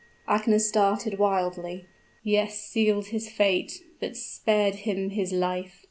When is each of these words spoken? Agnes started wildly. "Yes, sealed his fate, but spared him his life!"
Agnes 0.27 0.67
started 0.67 1.19
wildly. 1.19 1.85
"Yes, 2.23 2.59
sealed 2.59 3.09
his 3.09 3.29
fate, 3.29 3.83
but 3.99 4.17
spared 4.17 4.77
him 4.77 5.11
his 5.11 5.31
life!" 5.31 5.79